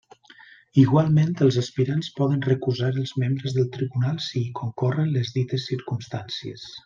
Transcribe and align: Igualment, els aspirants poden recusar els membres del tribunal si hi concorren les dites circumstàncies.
Igualment, 0.83 1.35
els 1.47 1.57
aspirants 1.61 2.09
poden 2.15 2.41
recusar 2.47 2.89
els 3.03 3.13
membres 3.25 3.55
del 3.59 3.69
tribunal 3.77 4.19
si 4.29 4.37
hi 4.45 4.49
concorren 4.61 5.15
les 5.19 5.35
dites 5.37 5.71
circumstàncies. 5.75 6.67